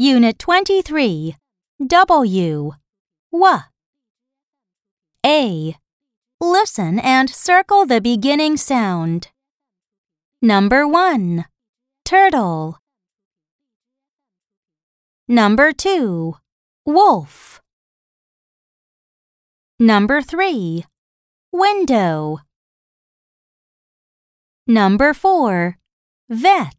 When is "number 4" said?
24.68-25.78